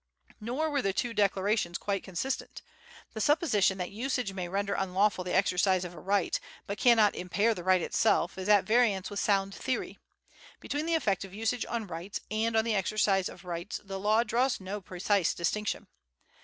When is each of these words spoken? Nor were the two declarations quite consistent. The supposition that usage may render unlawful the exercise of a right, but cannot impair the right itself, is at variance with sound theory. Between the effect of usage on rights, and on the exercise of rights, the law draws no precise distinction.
Nor 0.39 0.71
were 0.71 0.81
the 0.81 0.93
two 0.93 1.13
declarations 1.13 1.77
quite 1.77 2.03
consistent. 2.03 2.63
The 3.13 3.21
supposition 3.21 3.77
that 3.77 3.91
usage 3.91 4.33
may 4.33 4.47
render 4.49 4.73
unlawful 4.73 5.23
the 5.23 5.35
exercise 5.35 5.85
of 5.85 5.93
a 5.93 5.99
right, 5.99 6.39
but 6.65 6.79
cannot 6.79 7.13
impair 7.13 7.53
the 7.53 7.63
right 7.63 7.83
itself, 7.83 8.35
is 8.35 8.49
at 8.49 8.63
variance 8.63 9.11
with 9.11 9.19
sound 9.19 9.53
theory. 9.53 9.99
Between 10.59 10.87
the 10.87 10.95
effect 10.95 11.23
of 11.23 11.35
usage 11.35 11.67
on 11.69 11.85
rights, 11.85 12.19
and 12.31 12.55
on 12.55 12.65
the 12.65 12.73
exercise 12.73 13.29
of 13.29 13.45
rights, 13.45 13.79
the 13.83 13.99
law 13.99 14.23
draws 14.23 14.59
no 14.59 14.81
precise 14.81 15.35
distinction. 15.35 15.85